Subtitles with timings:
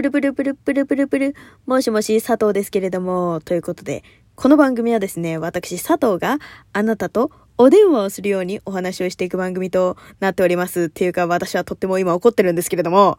[0.00, 1.34] プルプルプルプルプルプル。
[1.66, 4.02] もしもし、佐藤ですけれども、ということで、
[4.34, 6.38] この番組はですね、私、佐藤が
[6.72, 10.84] あなたとお電話をするようにお話をしていく番組となっております。
[10.84, 13.18] っていうか、私はとっても今怒ってるんですけれども、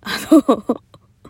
[0.00, 0.80] あの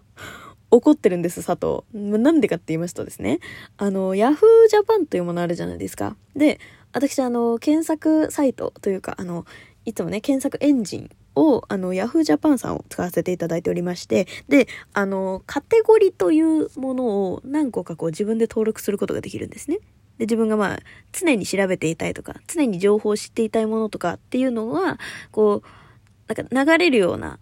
[0.71, 1.82] 怒ってるんです、佐藤。
[1.93, 3.41] なんでかって言いますとですね、
[3.79, 4.37] あの、Yahoo
[4.71, 6.16] Japan というものあるじゃないですか。
[6.37, 6.61] で、
[6.93, 9.46] 私、あの、検索サイトというか、あの、
[9.84, 19.78] いつもね、検索エンジンを、あの、Yahoo Japan さんを使わせていただいておりまして、で、あの、カテゴリというものを何個かこう自分で登録することができるんですね。
[20.19, 20.78] で、自分がまあ、
[21.12, 24.98] 常に調べていたいとか、常に情報を知っていたいものとかっていうのは、
[25.30, 27.39] こう、なんか流れるような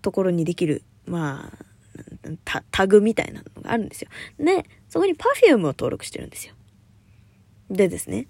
[0.00, 1.68] ところにできる、まあ、
[2.44, 4.08] タタグみたいなのがあるんですよ。
[4.38, 6.54] で、そこに Perfume を登録してるんですよ。
[7.70, 8.26] でですね、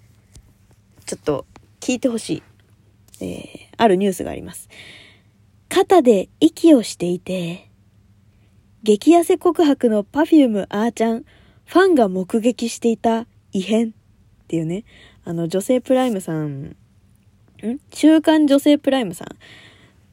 [1.05, 1.45] ちょっと
[1.79, 2.43] 聞いてほしい。
[3.21, 4.69] えー、あるニュースがあります。
[5.69, 7.69] 肩で息をしていて、
[8.83, 11.23] 激痩せ告白の Perfume あーちゃん、
[11.65, 13.91] ファンが目撃していた異変っ
[14.47, 14.83] ていうね、
[15.23, 16.75] あの女性プライムさん、ん？
[17.93, 19.37] 週刊女性プライムさん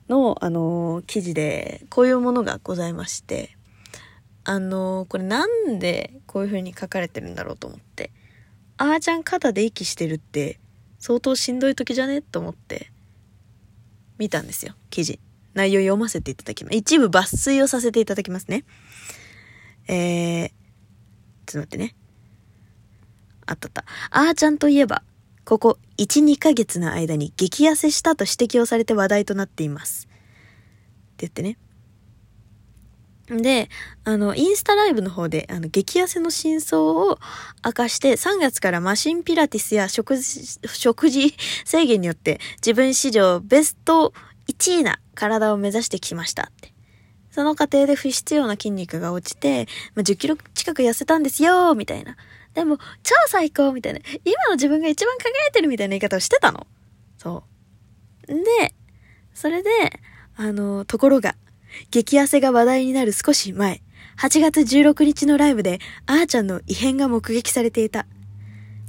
[0.08, 3.56] の、あの記事でこういうものがございまして、
[4.44, 8.12] あのこれなんでこういう風に書かれてるんだろうと思って、
[8.76, 10.60] あーちゃん肩で息してるって
[10.98, 12.20] 相当しんどい時じゃね？
[12.20, 12.92] と思って。
[14.18, 15.20] 見たんですよ、記事。
[15.54, 16.76] 内容読ませていただきます。
[16.76, 18.64] 一部抜粋をさせていただきますね。
[19.88, 20.48] えー、
[21.46, 21.94] ちょっと待ってね。
[23.46, 23.84] あったった。
[24.10, 25.02] あーちゃんといえば、
[25.44, 30.06] ここ1、2ヶ月の間に激痩せしたと指摘をされて話題となっています。
[30.06, 30.16] って
[31.18, 31.56] 言ってね。
[33.28, 33.68] で、
[34.04, 37.18] あの、インスタライブの方で、あの、激痩せの真相を
[37.64, 44.12] 明かして、3月からマシンピラティスや食事、食事制限によって自分史上ベスト
[44.48, 46.72] 1位な体を目指してきましたって。
[47.30, 52.16] その過程で不必要な筋肉が落ちて、まあ、10キロ近く痩せたんですよみたいな。
[52.54, 54.00] でも、超最高みたいな。
[54.24, 56.66] 今の自分が一番輝いてるみたいな言い方をしてたの。
[57.18, 57.44] そ
[58.26, 58.34] う。
[58.34, 58.74] で、
[59.34, 59.68] それで、
[60.36, 61.34] あの、ところが、
[61.90, 63.82] 激痩せが話題になる少し前、
[64.18, 68.06] 8月16日のライブで、あーちゃんの異変が目撃されていた。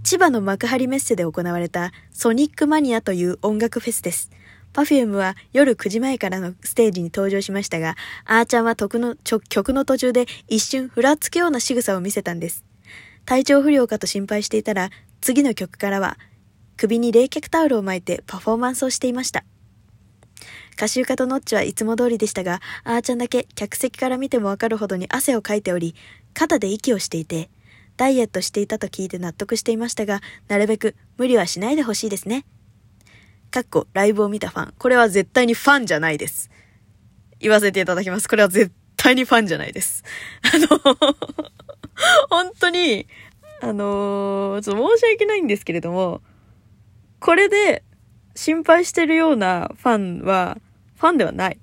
[0.04, 4.32] 千葉の幕張メッセで行われたソニックマニアという音楽フェスです。
[4.72, 12.64] パフュームは夜9時前からのステージに登場しましたが、あーちゃんは曲の曲の途中で一瞬ふらつくような仕草を見せたんです。
[13.26, 16.18] 体調不良かと心配していたら、次の曲からは
[16.78, 19.44] 首に冷却タオルを巻いてパフォーマンスをしていました。
[20.78, 25.96] カシューカとノッチはいつも通りでしたが、あーちゃんだけ客席から見てもわかるほどに汗をかいており、
[26.36, 27.50] 肩で息をしていて、
[27.98, 32.46] ダイエットしていたと聞いて納得していましたが、なるべく無理はしないでほしいですね。
[33.50, 34.74] かっこ、ライブを見たファン。
[34.78, 36.52] これは絶対にファンじゃないです。
[37.40, 38.30] 言わせていただきます。
[38.30, 40.04] これは絶対にファンじゃないです。
[40.44, 40.98] あの
[42.30, 43.08] 本当に、
[43.62, 46.22] あのー、ちょっと申し訳ないんですけれども、
[47.20, 47.84] これで
[48.36, 50.60] 心配してるようなファンは、
[50.98, 51.58] ファンではない。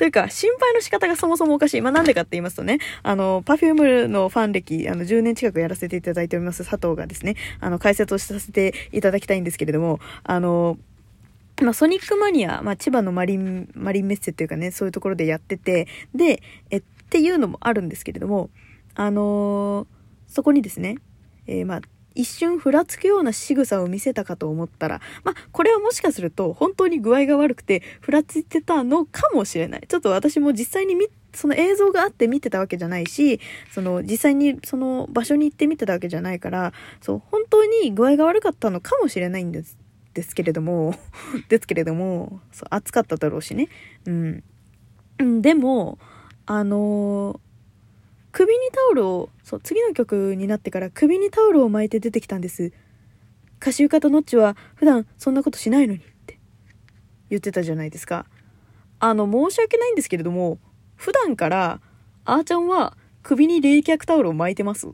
[0.00, 1.82] というか、心配の仕方がそもそもおかしい。
[1.82, 10.78] まあ、なんでかって言いますとね、あの、パフュームのファン歴、あの、10年近くやらせていただいております佐藤がですね、あの、解説をさせていただきたいんですけれども、あの、
[11.60, 18.48] まあ、ソニックマニア、まあ、千葉のマリン、マリンメッセっていうかね、そういうところでやってて、で、え、っていうのもあるんですけれども、
[18.94, 19.86] あの、
[20.28, 20.96] そこにですね、
[21.46, 21.80] えー、まあ、
[22.14, 29.84] 一瞬ふらつくような仕草を見せたかと思ったら、まあ、これはもしかすると本当に具合が悪くてふらついてたのかもしれない。
[29.88, 30.96] ちょっと私も実際に、
[31.32, 39.78] その映像があって見てたわけじゃないし、その実際にその場所に行って見てたわけじゃないから、そう、本当に具合が悪かったのかもしれないんです。
[40.12, 40.94] ですけれども、
[41.48, 43.68] ですけれども、そう、暑かっただろうしね。
[44.06, 44.42] うん。
[45.42, 45.98] でも、
[46.46, 47.49] あのー
[48.32, 52.72] 首にタオルを、そう、次の曲になってから首にタオルを巻いて出てきたんです。
[53.60, 56.38] 歌手家とノッチは普段そんなことしないのにって
[57.28, 58.26] 言ってたじゃないですか。
[59.00, 60.58] あの、申し訳ないんですけれども、
[60.96, 61.80] 普段から、
[62.24, 64.86] あーちゃんは首に冷却タオルを巻いてます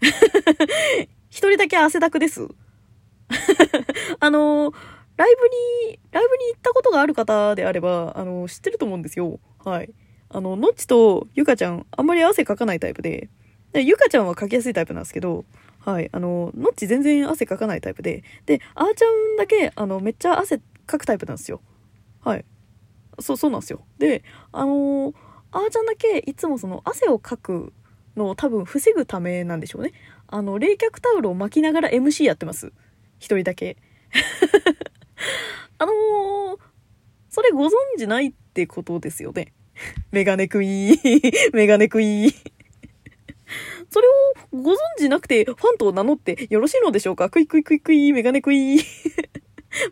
[1.30, 2.48] 一人だけ汗だくです。
[4.20, 4.72] あの、
[5.16, 9.40] ライブに、ライブに行ったことがある方であれば、あの、知ってると思うんですよ。
[9.64, 9.90] はい。
[10.30, 13.28] あの、のっちとゆかちゃん、あんまり汗かかないタイプで、
[13.72, 15.44] でゆかちゃんはかきやすいタイプなんですけど、
[15.80, 21.60] はい、あの、のっち全然汗かかないタイプで、で、あーちゃんだけ、あの、めっちゃ汗かくタイプなんですよ。
[22.20, 22.44] はい。
[23.20, 23.84] そう、そうなんですよ。
[23.98, 24.22] で、
[24.52, 25.14] あのー、
[25.52, 27.72] あーちゃんだけ、いつもその、汗をかく
[28.16, 29.92] のを多分防ぐためなんでしょうね。
[30.26, 32.72] あの、冷却タオルを巻きながら MC やってます。
[33.18, 33.76] 一人だけ。
[35.78, 36.58] あのー、
[37.30, 39.52] それご存知ないってことですよね。
[40.12, 41.52] メガネクイーン。
[41.56, 42.32] メガネクイーン。
[43.90, 47.30] それをご存知なくてファンと名乗ってよろしいのでしょうか？
[47.30, 48.84] クイクイクイクイ、メガネクイーン。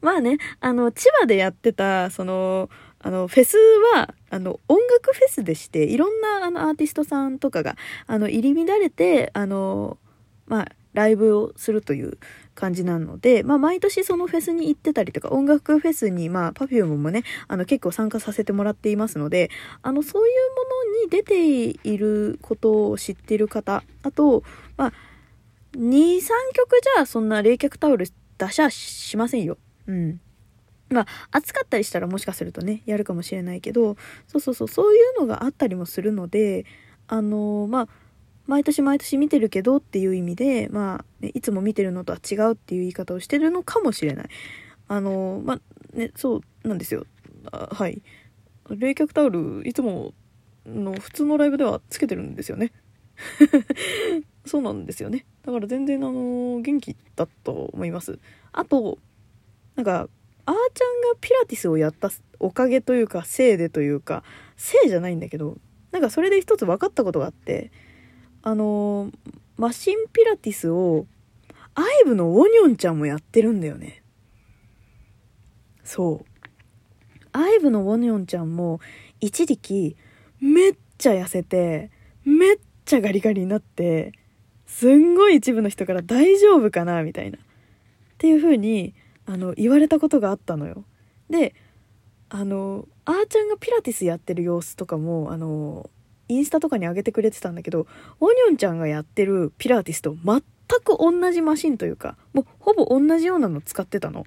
[0.00, 3.56] まあね、あの、千葉でやってた、その、あの、フェス
[3.94, 9.98] は、あの、音楽フェスでして、いろんな、あの、アーティストさんとかが、あの、入り乱れて、あの、
[10.46, 12.19] まあ、ライブをするという
[12.54, 19.50] 感じなので、まあ、毎年そのフェスに行ってたりとか、音楽フェスに、まあ、Perfume もね、あの、結構参加させてもらっていますので、
[19.82, 20.64] あの、そういうも
[20.96, 24.43] のに出ていることを知っている方、あと、
[24.76, 24.93] まあ、
[25.76, 26.20] 2、3
[26.54, 28.06] 曲じゃ、そんな冷却タオル
[28.38, 29.58] 出しゃしませんよ。
[29.87, 30.20] うん。
[30.88, 33.96] まあ、暑かったりしたらもしかするとね、やるかもしれないけど、
[34.26, 36.64] そうそうそう、そういうのがあったりもするので、
[37.08, 37.88] あのまあ、
[38.46, 44.28] 毎年毎年見てるけどっていう意味で、まあ、ね、いつも見てるのとは違うっていう言い方をしてるのかもしれない。
[44.88, 47.06] あの、まあ、ね、そうなんですよ。
[47.50, 48.02] はい。
[48.70, 50.14] 冷却タオル、いつも
[50.66, 52.72] の普通のライブではつけてるんですよね。
[54.44, 55.26] そうなんですよね。
[55.44, 58.19] だから全然あの、元気だと思います。
[58.52, 58.98] あと、
[59.75, 60.08] なんか、
[60.46, 64.22] あーちゃんがピラティスをやったおかげというか、せいでというか、
[64.56, 65.58] せいじゃないんだけど、
[65.90, 67.70] なんかそれで一つ分かったことがあって、
[68.46, 69.10] あの
[69.56, 71.06] マシンピラティスを、
[71.75, 74.04] アイブのウォニョンちゃんもやってるんだよね。
[75.82, 76.25] そう。
[77.32, 78.78] アイブのウォニョンちゃんも、
[79.20, 79.96] 一時期、
[80.38, 81.90] めっちゃ痩せて、
[82.25, 84.12] めっちゃガリガリになって、
[84.69, 87.38] すんごい一部の人から大丈夫かなみたいな。
[87.38, 87.40] っ
[88.19, 88.94] ていう風に、
[89.26, 90.84] あの、言われたことがあったのよ。
[91.28, 91.52] で、
[92.28, 95.90] あの、あーちゃんがピラティスやってる様子とかも、あの、
[96.28, 97.87] インスタとかに上げてくれてたんだけど、
[98.20, 100.43] オニョンちゃんがやってるピラティスと全
[100.84, 104.25] く同じマシンというか、もうほぼ同じようなの使ってたの。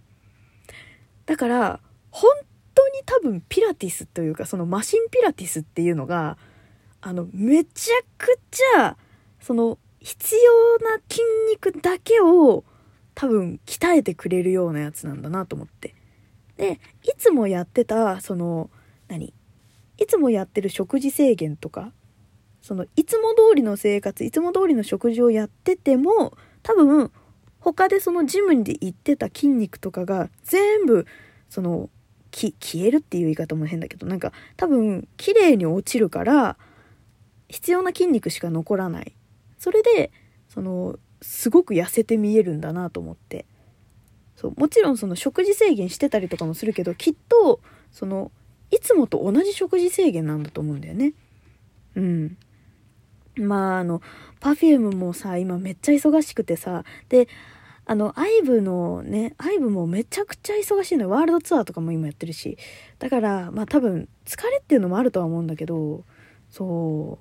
[1.26, 1.80] だから、
[2.12, 2.32] 本
[2.74, 6.38] 当に多分ピラティスというか、そのマシンピラティスっていうのが、
[7.02, 8.98] あの、めちゃくちゃ、
[9.40, 11.22] その、必要な筋
[11.52, 12.64] 肉だけを
[13.16, 15.94] 多分鍛えてくれるようなやつなんだなと思って。
[16.56, 18.70] で、いつもやってた、その、
[19.10, 19.34] 何？
[20.00, 21.92] いつもやってる食事制限とか、
[22.62, 27.12] その、いつも通りの生活、いつも通りの食事をやってても、多分、
[27.60, 31.06] 他でそのジムに行ってた筋肉とかが全部、
[31.50, 31.90] その、
[32.32, 36.58] 消えるっていう言い方も変だけど、なんか多分、綺麗に落ちるから、
[37.50, 39.16] 必要な筋肉しか残らない。
[39.58, 40.12] それで、
[40.48, 43.46] その、すごく痩せて見えるんだなと思って。
[44.36, 47.60] そう、もちろんその食事制限してたりとかもするけど、きっと、
[47.92, 48.32] その、
[48.72, 51.14] いつもと同じ食事制限なんだと思うんだよね。
[51.96, 52.38] うん。
[53.38, 54.02] まあ、あの、
[54.42, 57.28] Perfume もさ、今めっちゃ忙しくてさ、で、
[57.86, 61.10] あの、IVE のね、IVE もめちゃくちゃ忙しいのよ。
[61.10, 62.58] ワールドツアーとかも今やってるし。
[63.00, 66.04] だから、まあ多分、疲れっていうのもあるとは思うんだけど、
[66.52, 67.18] そ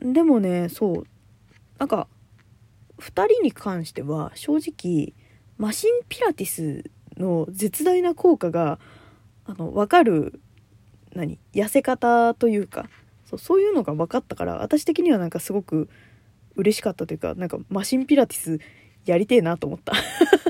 [0.00, 0.12] う。
[0.12, 1.06] でもね、そう。
[1.78, 2.06] なんか、
[2.98, 5.14] 2人に関しては、正直、
[5.58, 8.78] マシンピラティスの絶大な効果が、
[9.44, 10.40] あの、わかる
[11.14, 11.38] 何？
[11.54, 12.88] 痩せ方というか。
[13.24, 15.88] そうそういうのが分かったから私的にはなんかすごく
[16.54, 18.60] 嬉しかったというかなんかマシンピラティス
[19.06, 19.94] やりてえなと思った。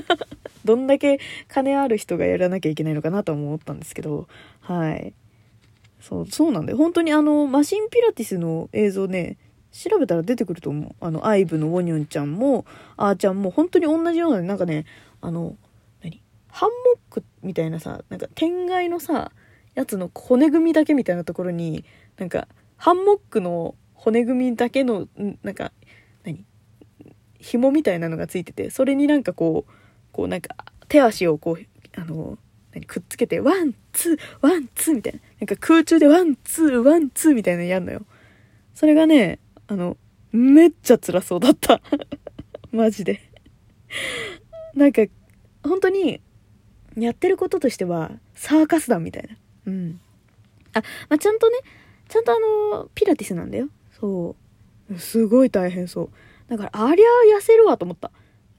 [0.65, 4.27] どんだけ金ある人がやらなきゃいけないのかなと思ったんですけど。
[4.61, 5.13] はい。
[5.99, 6.77] そうそうなんだよ。
[6.77, 9.37] 本当にあのマシンピラティスの映像ね
[9.71, 10.95] 調べたら出てくると思う。
[10.99, 12.65] あのアイブのウォニョンちゃんも
[12.97, 14.85] あーちゃんも本当に同じようななんかね
[15.21, 15.55] あの
[16.03, 16.21] 何？
[16.49, 19.31] ハンモックみたいなさなんか天外のさ
[19.75, 21.85] やつの骨組みだけみたいなところに、
[22.17, 25.07] なんか、ハンモックの骨組みだけの、
[25.43, 25.71] なんか、
[26.23, 26.45] 何？
[27.39, 29.71] 紐みたいなのがついてて、それになんかこう、
[30.11, 30.55] こうなんか、
[30.87, 32.37] 手足をこう、あの、
[32.73, 32.85] 何？
[32.85, 35.19] くっつけて、 one, two, one, two みたいな。
[35.41, 38.05] なんか空中で one, two, one, two みたいなのやんのよ。
[38.75, 39.97] それがね、あの、
[40.31, 41.81] めっちゃ辛そうだった。
[42.71, 43.21] マジで。
[44.73, 45.03] なんか、
[45.63, 46.21] 本当に、
[46.97, 49.37] やってることとしては、サーカス団みたいな。
[49.65, 49.99] うん。
[50.73, 51.57] あ、まあ、ちゃんとね、
[52.07, 53.69] ちゃんとあの、ピラティスなんだよ。
[53.99, 54.35] そ
[54.91, 54.99] う。
[54.99, 56.09] すごい大変そう。
[56.47, 58.11] だから、ありゃ痩せるわと思った。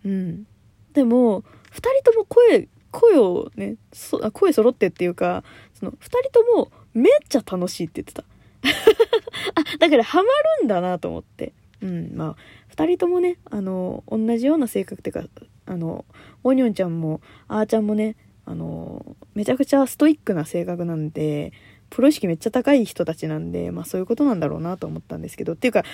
[0.04, 0.46] うん。
[0.92, 5.44] でも、二人とも声、声をね、そ声揃ってっていうか、
[5.74, 8.24] その、二人ともめっちゃ楽しいって言ってた。
[9.60, 10.24] あ、だからハマ
[10.60, 11.52] るんだなと思って。
[11.82, 12.36] うん、まあ、
[12.68, 15.28] 二人ともね、あの、同じような性格っていうか、
[15.66, 16.04] あの、
[16.42, 21.52] おにょんちゃんも、あーちゃんもね、あの、めちゃくちゃストイックな性格なんで、
[21.90, 25.84] プロ意識めっちゃ高い人たちなんで、まあそういうことなんだろうなと思ったんですけど、っていうか、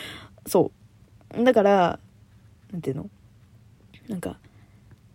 [0.47, 0.73] そ
[1.37, 1.45] う。
[1.45, 1.99] だから、
[2.73, 3.11] なんていうの？
[4.09, 4.39] なんか、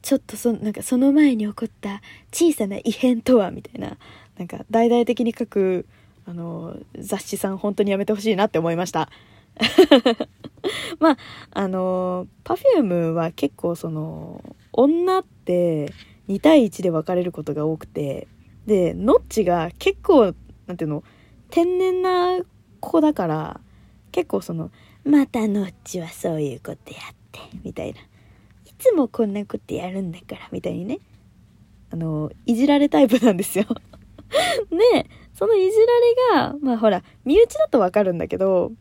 [0.01, 2.01] ちょっとそ、なんかその前に起こった
[2.31, 3.97] 小さな異変とは、みたいな、
[4.37, 5.85] なんか大々的に書く、
[6.27, 9.09] あの、雑誌さん本当にやめてほしいなって思いました。
[10.99, 11.17] まあ、
[11.51, 15.93] あの、Perfume は結構その、女って
[16.27, 18.27] 2対1で分かれることが多くて、
[18.65, 20.33] で、ノッチが結構、
[20.67, 21.03] なんていうの、
[21.49, 22.39] 天然な
[22.79, 23.59] 子だから、
[24.11, 24.71] 結構その、
[25.03, 27.99] またノッチはそういうことやって、みたいな。
[27.99, 30.99] いつもこんなことやるんだから、みたいにね。
[31.91, 33.65] あの、いじられタイプなんですよ
[34.69, 35.77] で、そのいじ
[36.33, 38.71] られが、まあほら、身内だとわかるんだけど、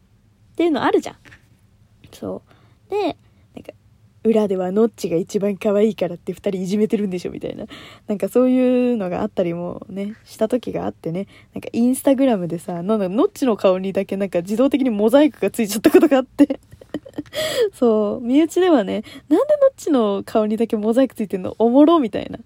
[0.52, 1.16] っていうのあるじゃん。
[2.12, 2.42] そ
[2.88, 2.90] う。
[2.90, 3.16] で、
[4.24, 7.66] 裏ではノッチが一番可愛いからって二人いじめてるんでしょみたいな。
[8.06, 11.26] なんかそういうのがあったりもね、した時があってね。
[11.54, 16.58] なんかインスタグラムでさ、なんだノッチの顔にだけなんか自動的にモザイクがついちゃったことがあって
[17.72, 22.38] そう、身内ではね、なんでノッチの顔にだけモザイクついてんのおもろみたいな。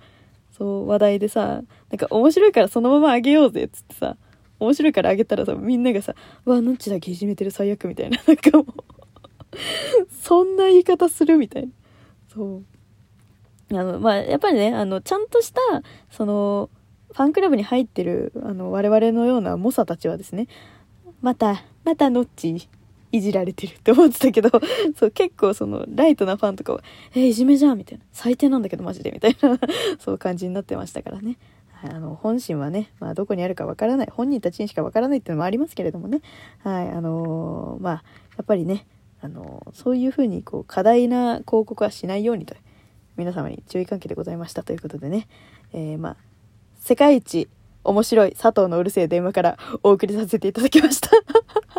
[0.57, 4.17] そう、話題でさ、なんか面白いからそのままあげようぜっつってさ、
[4.59, 8.19] 面白いからあげたらさ、みんながさ、わ、ノッチだけいじめてる最悪みたいな。
[8.27, 8.98] なんかもう
[10.23, 11.69] そんな言い方するみたいな。
[12.33, 12.63] そ
[13.71, 13.77] う。
[13.77, 15.61] あの、まあ、やっぱりね、あの、ちゃんとした、
[16.11, 16.71] その、
[17.13, 20.47] ファンクラブに入ってる、あの、我々のような猛者たちはですね、
[21.21, 22.69] また、またノッチ
[23.13, 24.51] いじられてるって思ってたけど、
[24.97, 26.83] そう、結構その、ライトなファンとかは、
[27.15, 28.05] えー、いじめじゃんみたいな。
[28.13, 29.59] 最低なんだけどマジでみたいな、
[29.99, 31.39] そう感じになってましたからね。
[31.73, 34.09] はい、あの、本心はね、まあ、どこにあるかわからない。
[34.11, 36.21] 本人たちにしかわからないっていうのもありますけれどもね。
[36.63, 37.93] はい、あのー、まあ、
[38.37, 38.87] やっぱりね、
[39.21, 42.55] あの、そういうふうに、こう、過大な広告はしないようにと、
[43.17, 45.27] 皆様に注意喚起でございましたということでね。
[45.73, 46.17] えー、まあ、
[46.79, 47.49] 世界一
[47.85, 51.11] 面白い佐藤のうるせえ電話からお送りさせていただきました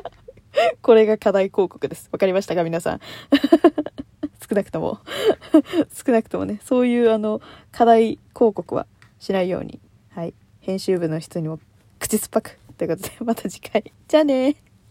[0.81, 2.09] これが課題広告です。
[2.11, 2.99] わかりましたか皆さん。
[4.49, 4.99] 少なくとも
[5.93, 7.41] 少なくともね、そういうあの、
[7.71, 8.87] 課題広告は
[9.19, 9.79] しないように、
[10.09, 10.33] はい。
[10.61, 11.59] 編集部の人にも
[11.99, 12.59] 口酸っぱく。
[12.77, 13.83] ということで、また次回。
[14.07, 14.55] じゃあね